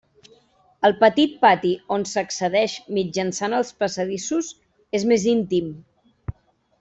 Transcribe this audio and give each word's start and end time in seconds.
El 0.87 0.93
petit 1.03 1.33
pati 1.43 1.73
on 1.97 2.05
s'accedeix 2.13 2.77
mitjançant 2.99 3.57
els 3.61 3.69
passadissos 3.83 4.49
és 5.01 5.07
més 5.13 5.27
íntim. 5.39 5.69